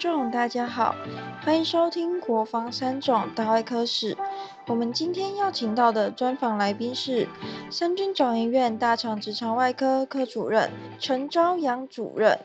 [0.00, 0.94] 众，大家好，
[1.44, 4.14] 欢迎收听《国防三种大外科史》。
[4.66, 7.28] 我们今天邀请到的专访来宾是
[7.70, 12.38] 三军总医院大肠直肠外科科主任陈朝阳主任。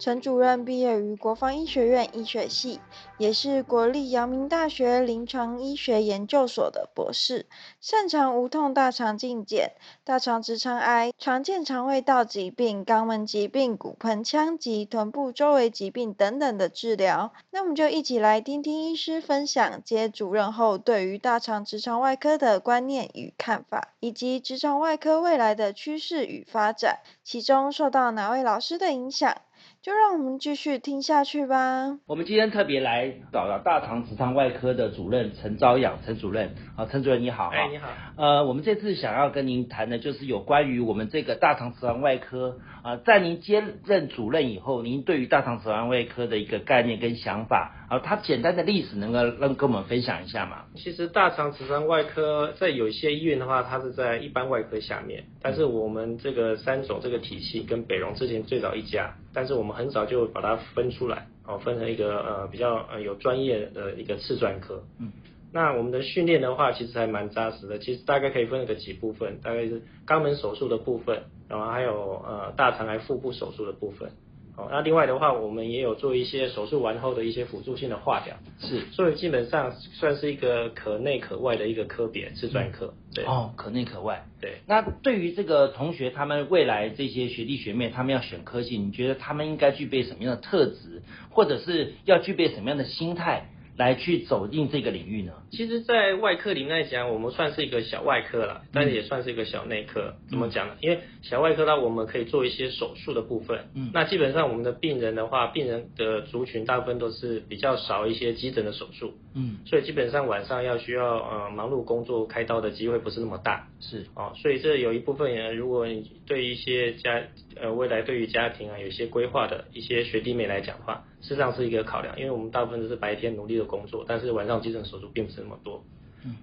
[0.00, 2.80] 陈主任毕业于国防医学院医学系，
[3.18, 7.44] 也是国立阳明大学临床医学研究所的博士，
[7.82, 17.34] 擅长无痛大肠镜检、大肠直肠癌、常见肠胃道疾病、肛门疾病、骨盆腔及臀部周围疾病等等的治疗。
[17.50, 29.36] 那我们就一起来听听医师分享接主任后对于大肠直肠外科的观念与看法，以及直肠外科未来的趋势与发展，其中受到哪位老师的影响？
[29.82, 31.98] 就让我们继续听下去吧。
[32.06, 36.54] 我们今天特别来找到大肠直肠外科的主任陈昭阳陈主任。
[36.76, 37.48] 好，陈主任你好。
[37.48, 37.88] 哎，你好。
[38.20, 50.66] 呃，我们这次想要跟您谈的就是有关于我们这个大肠直肠外科啊，在您接任主任以后，您对于大肠直肠外科的一个概念跟想法，啊，它简单的历史能够让跟我们分享一下吗？
[50.74, 64.84] 其实大肠直肠外科在有些医院的话，它是在一般外科下面，但是我们这个三种这个体系跟北荣之前最早一家，但是我们很早就把它分出来，哦，分成一个呃比较呃有专业的一个次专科。
[65.00, 65.10] 嗯，
[65.52, 67.78] 那我们的训练的话，其实还蛮扎实的。
[67.78, 74.10] 其实大概可以分个几部分，大概是肛门手术的部分，然后还有呃大肠癌腹部手术的部分。
[74.56, 82.92] 哦那另外的话，我们也有做一些手术完后的一些辅助性的化疗，是，所以基本上算是一个可内可外的一个科别，是专科。
[83.14, 84.26] 对，哦，可内可外。
[84.40, 93.48] 对，那对于这个同学，他们未来这些学弟学妹，他们要选科系，你觉得他们应该具备什么样的特质，或者是要具备什么样的心态？
[93.76, 95.32] 来去走进这个领域呢？
[95.50, 100.14] 其实，在外科里面来讲，我们算是一个小外科了，但是也算是一个小内科。
[100.28, 100.76] 怎么讲呢？
[100.80, 103.70] 因为小外科呢，我们可以做一些手术的部分。
[103.74, 109.14] 嗯，那基本上我们的病人的话，病人的族群大部分都是比较少一些急诊的手术。
[109.34, 113.68] 嗯，所以基本上晚上要需要呃忙碌工作开刀的机会不是那么大。
[113.80, 117.22] 是哦，所以这有一部分人，如果你对一些家
[117.56, 121.04] 呃未来对于家庭啊有一些规划的一些学弟妹来讲的话。
[121.20, 125.84] 事实上是一个考量，因为我们大部分都是白天努力的工作，但是晚上急诊手术并不是那么多。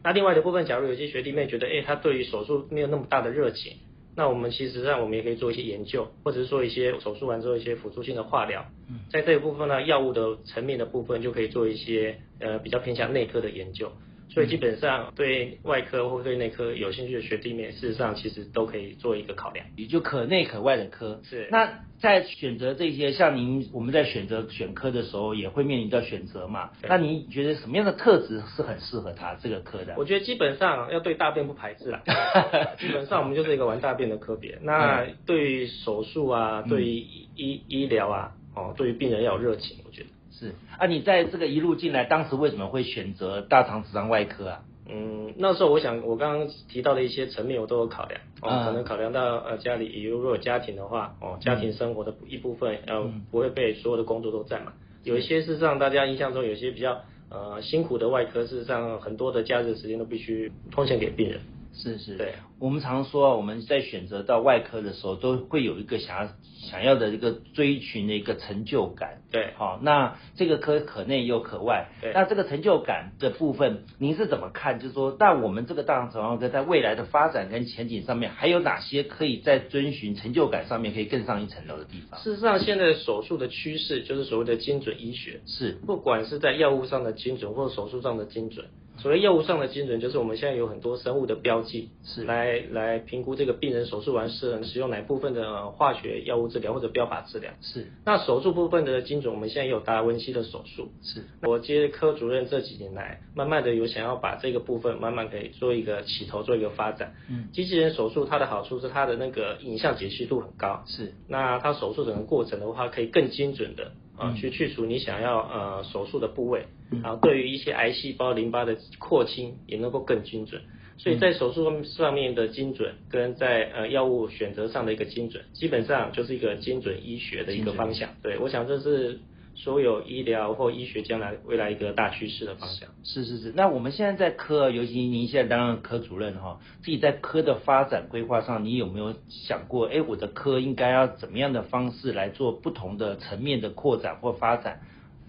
[0.04, 3.74] 那另外的部分，假如有些学弟妹觉得，哎，他对于手术没有那么大的热情，
[4.16, 8.66] 那我们其实上我们也可以做一些研究，或者是做一些手术完之后一些辅助性的化疗。
[9.12, 13.92] 在这一部分呢，药物的层面的部分就可以做一些呃比较偏向内科的研究。
[14.30, 21.20] 所以基本上对外科或对内科有兴趣的学弟妹，事实上其实都可以做一个考量，也就可内可外的科。
[21.24, 21.48] 是。
[21.50, 26.70] 那在选择这些，像您我们在选择选科的时候，也会面临到选择嘛？
[26.88, 29.96] 那你觉得什么样的特质是很适合他这个科的？
[29.98, 32.04] 我觉得基本上要对大便不排斥啦。
[32.78, 34.60] 基本上我们就是一个玩大便的科别。
[34.62, 36.92] 那对于手术啊，对于
[37.36, 40.10] 医医疗啊，哦，对于病人要有热情，我觉得。
[40.40, 44.64] 是啊，你在这个一路进来，当时为什么会选择大肠直肠外科啊？
[44.90, 48.22] 嗯，那时候我想，我刚刚提到的一些层面，我都有考量。
[48.42, 54.74] 哦，可能考量到呃家里，如果有家庭的话，哦，家庭生活的一部分，呃，不会被所有的工作都占嘛。
[55.04, 61.42] 有一些事实上，大家印象中有些比较呃辛苦的外科，事实上很多的假日时间都必须奉献给病人。
[61.74, 66.32] 是是，对，我们常说我们在选择到外科的时候，都会有一个想要
[66.70, 69.22] 想要的一个追寻的一个成就感。
[69.32, 74.80] 对，好，那这个科可内又可外，对，那这个成就感的部分，您是怎么看？
[74.80, 82.20] 就是说，那我们这个大肠直肠科在未来的发展跟前景上面，还有哪些可以在遵循成就感上面可以更上一层楼的地方？
[82.22, 88.66] 事实上，现在手术的趋势就是所谓的精准医学，是，不管是在药物上的精准，或者手术上的精准。
[89.00, 97.52] 所谓药物上的精准，就是我们现在有很多生物的标记，是来来评估这个病人手术完是使用哪部分的化学药物治疗或者标靶治疗。
[97.62, 97.88] 是。
[98.06, 100.90] 那手术部分的精准，我们现在有达文西的手术。
[101.02, 101.24] 是。
[101.44, 107.14] 我接科主任这几年来，慢慢的有想要把这个部分慢慢可以做一个起头，做一个发展。
[107.30, 107.50] 嗯。
[107.54, 110.84] 机器人手术它的好处是它的那个影像解析度很高。
[110.88, 111.14] 是。
[111.28, 113.92] 那它手术整个过程的话，可以更精准的。
[114.18, 116.66] 啊，去去除你想要呃手术的部位，
[117.04, 120.62] 然后对于一些癌细胞淋巴的扩清也能够更精准，
[120.98, 128.10] 所以在手术上面的精准跟在呃药物选择上的一个精准，基本上就是一个精准医学的一个方向。
[128.22, 129.20] 对，我想这是。
[129.58, 132.88] 所有医疗或医学将来未来一个大趋势的方向。
[133.04, 144.80] 是是是，那我们现在在科，尤其您现在当了科主任哈，自己在科的发展规划上，你有没有想过，哎，我的科应该要怎么样的方式来做不同的层面的扩展或发展？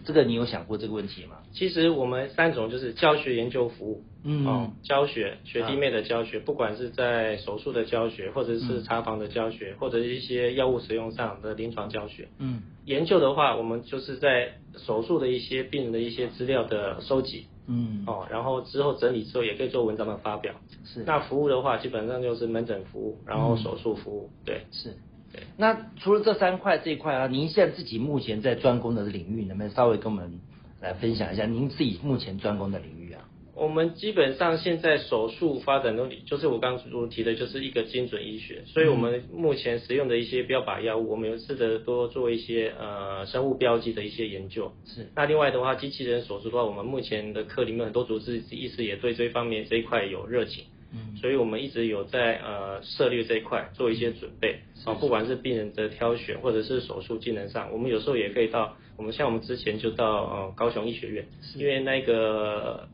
[0.05, 1.38] 这个你有想过这个问题吗？
[1.53, 4.05] 其实我们三种就是教学、研究、服务。
[4.25, 12.29] 嗯哦，教学学弟妹的教学，不管是在手术的教学，或者是查房的教学，或者一些药物使用上的临床教学。
[12.39, 17.47] 嗯，研究的话，我们就是在手术的一些病人的一些资料的收集。
[17.69, 20.53] 嗯，哦，然后之后整理之后也可以做文章的发表。
[20.85, 21.05] 是。
[21.07, 24.31] 那服务的话，基本上就是门诊服务，然后手术服务。
[24.45, 24.97] 对，是。
[25.33, 25.43] 对。
[25.57, 30.41] 那除了这三块这一块啊，您现在自己目前在专攻的领域，能不能稍微跟我们
[30.81, 33.25] 来分享一下您自己目前专攻的领域啊？
[33.55, 44.73] 我们基本上现在手术发展都就是我刚刚提的，就是一个精准医学，所以我们目前使用的一些标靶药物，我们有试着多做一些呃生物标记的一些研究。
[44.85, 45.09] 是。
[45.17, 50.65] 那另外的话，机器人手术的话，我们目前的课里面很多主治医师也对这方面这一块有热情。
[50.93, 51.17] 嗯。
[51.17, 61.27] 所以我们一直有在呃涉猎这一块做一些准备啊，不管是病人的挑选或者是手术技能上，我们有时候也可以到我们像我们之前就到呃高雄医学院，
[61.57, 62.89] 因为那个。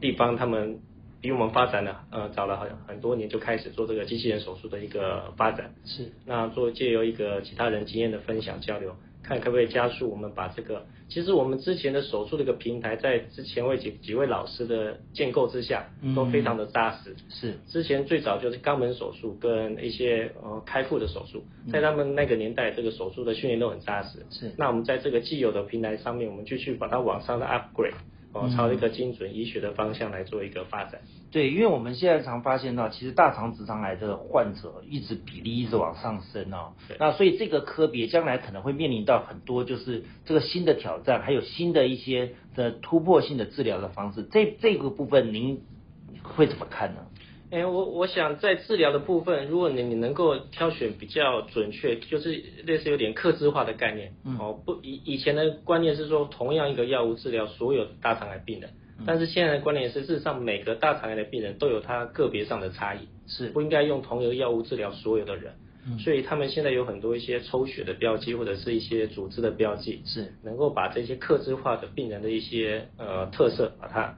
[0.00, 0.78] 地方他们
[1.20, 5.74] 比我们发展了，呃，早了很很多年就开始做这个机器人手术的一个发展。
[5.84, 6.10] 是。
[6.24, 8.96] 那做借由一个其他人经验的分享交流，
[9.30, 17.14] 看可不可以加速我们把这个，其实我们之前的手术这个平台，在之前为几几位老师的建构之下，都非常的扎实。
[17.28, 17.54] 是。
[17.68, 24.18] 之前最早就是肛门手术跟一些呃开腹的手术，在他们那个年代，这个手术的训练都很扎实。
[24.30, 24.50] 是。
[24.58, 27.94] 那我们在这个既有的平台上面，我们继续把它往上的 upgrade。
[28.32, 31.00] 哦，朝一个精准医学的方向来做一个发展。
[31.32, 36.74] 对，因为我们现在常发现到，其实大肠直肠癌的患者一直比例一直往上升哦。
[36.98, 44.22] 那所以这个科别将来可能会面临到很多就是这个新的挑战，还有新的一些的突破性的治疗的方式。
[44.30, 45.62] 这这个部分您
[46.22, 47.00] 会怎么看呢？
[47.50, 58.70] 哎，我我想在治疗的部分，如果你你能够挑选比较准确，就是类似有点克制化的概念，哦，不以以前的观念是说同样一个药物治疗所有大肠癌病人，
[59.04, 65.52] 但是现在的观念是事实上每个大肠癌的病人都有他个别上的差异，是不应该用同一个药物治疗所有的人，
[65.98, 74.16] 所以他们现在有很多一些抽血的标记或者是一些组织的标记，是能够把这些克制化的病人的一些呃特色把它。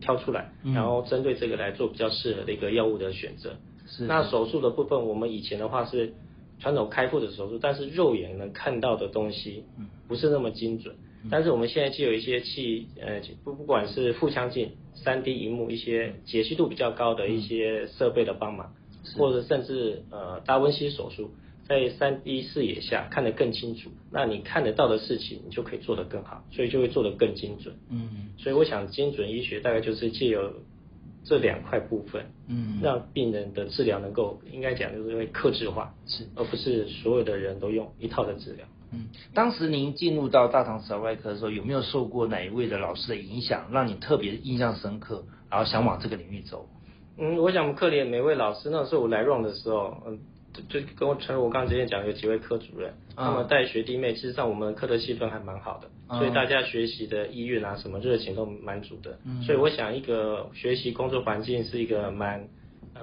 [0.00, 3.56] 挑出来，然后针对这个来做比较适合的一个药物的选择。
[3.86, 4.04] 是。
[4.04, 6.14] 那手术的部分，我们以前的话是
[6.58, 9.64] 传统开腹的手术，但是肉眼能看到的东西，
[10.06, 10.94] 不是那么精准。
[11.30, 18.72] 但是我们现在就有一些器，呃，不不管是腹腔镜、三 D 荧幕一些解析度比较高的一些设备的帮忙，
[19.16, 21.30] 或者甚至呃达温西手术。
[21.68, 27.74] 在三 D 视野下看得更清楚，那你看得到的事情，你就可以做得更好，所以就会做得更精准。
[27.90, 30.50] 嗯，所以我想精准医学大概就是借由
[31.24, 38.66] 这两块部分，嗯，让病人的治疗能够应该讲就是会克制化，是，而不是所有的人都用一套的治疗。
[38.90, 46.66] 嗯，当时您进入到大肠直肠外科的时候，有没有受过哪一位的老师的影响，让你特别印象深刻，然后想往这个领域走？
[47.18, 50.18] 嗯，我想我们课里每位老师，那时候我来 run 的时候，嗯。
[50.68, 55.88] 就跟我陈如我刚刚之前讲，有几位科主任，他们带学弟妹，其实上我们课的气氛还蛮好的，
[56.18, 59.18] 所以大家学习的意愿啊，什么热情都蛮足的。
[59.44, 62.48] 所以我想一个学习工作环境是一个蛮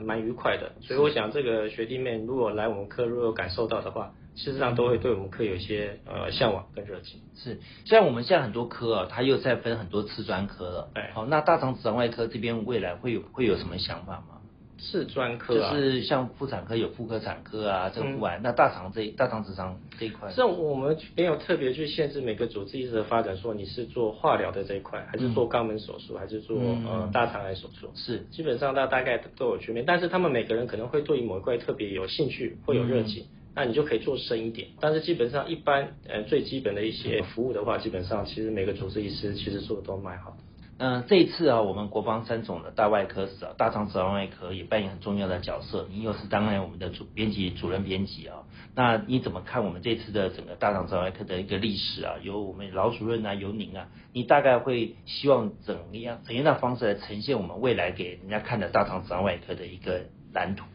[0.02, 0.72] 蛮愉快的。
[0.82, 7.22] 所以我想这个学弟妹如果来我们课，如果有感受到的话，事实上都会对我们课有一些呃向往跟热情。
[7.36, 10.90] 是，像我们现在很多科啊，它又在分很多次专科了。
[10.94, 14.42] 哎，好，那大肠直肠外科这边未来会有会有什么想法吗？
[14.86, 18.40] 是专科啊，就是像妇产科有妇科产科啊，这个不完。
[18.44, 29.82] 那大肠这大肠直肠这一块，这我们没有特别去限制每个主治医师的发展，说你是做化疗的这一块，还是做肛门手术，还是做呃大肠癌手术，是基本上大大概都有区别。
[29.82, 33.26] 但是他们每个人可能会对某一块特别有兴趣，会有热情，
[33.56, 34.68] 那你就可以做深一点。
[34.80, 40.38] 但是基本上一般呃最基本的一些服务的话，基本上其实每个主治医师其实做的都蛮好的。
[40.78, 45.88] 嗯，这一次啊，我们国防三总的大外科室啊，大肠直肠外科也扮演很重要的角色。
[45.90, 48.44] 您又是当然我们的主编辑主任编辑啊，
[48.76, 52.16] 那你怎么看我们这次的整个大肠直肠外科的一个历史啊？
[52.22, 60.02] 由我们老主任啊，由您啊，你大概会希望怎样怎样的方式来呈现我们未来给人家看的大肠直肠外科的一个
[60.34, 60.66] 蓝图？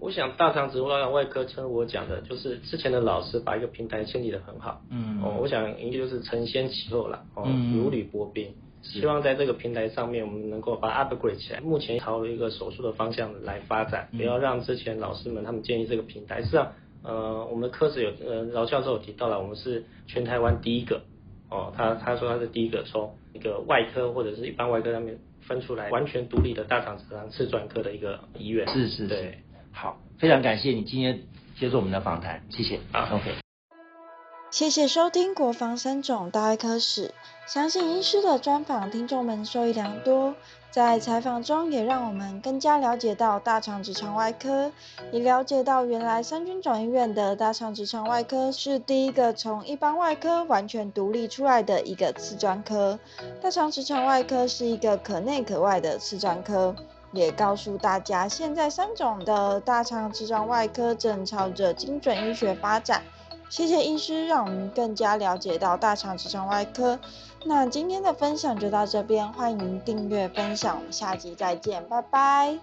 [0.00, 4.80] 我想大肠直肠外科，称我讲的就是之前的老师把一个平台建立的很好。
[4.88, 8.54] 嗯，哦，我想应该就是承先启后了，哦，如履薄冰。
[8.82, 11.60] 希望在这个平台上面，我们能够把 upgrade 起来。
[11.60, 16.42] 目前朝一个手术的方向来发展，不要让之前老师们他们建议这个平台。
[16.42, 16.72] 实际上，
[17.02, 21.02] 呃，我们的科室有，呃，饶教授提到了，我们是全台湾第一个，
[21.48, 28.68] 哦，他他说他是第一个从一个外科或者是一般外科上面分出来完全独立的大肠直肠次专科的一个医院。
[28.68, 29.34] 是是是，
[29.72, 31.20] 好，非常感谢你今天
[31.56, 32.80] 接受我们的访谈，谢谢。
[32.92, 33.51] 啊，OK。
[34.52, 37.14] 谢谢收听国防三种大外科史，
[37.46, 40.34] 相信医师的专访，听众们受益良多。
[40.70, 44.70] 在采访中，也让我们更加了解到大肠直肠外科，
[45.10, 52.98] 也了解到原来三军总医院的大肠直肠外科是第一个从一般外科完全独立出来的一个次专科。
[53.40, 56.76] 大肠直肠外科是一个可内可外的次专科，
[57.12, 63.02] 也告诉大家，现在三种的大肠直肠外科正朝着精准医学发展。
[63.52, 66.98] 谢谢医师，让我们更加了解到大肠直肠外科。
[67.44, 72.58] 那今天的分享就到这边，欢迎订阅分享，我们下集再见，拜拜。